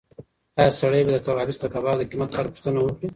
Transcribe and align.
ایا 0.59 0.71
سړی 0.79 1.01
به 1.05 1.11
د 1.13 1.17
کبابي 1.27 1.53
څخه 1.61 1.67
د 1.69 1.71
کباب 1.73 1.95
د 1.97 2.01
قیمت 2.09 2.29
په 2.33 2.37
اړه 2.39 2.49
پوښتنه 2.53 2.79
وکړي؟ 2.81 3.07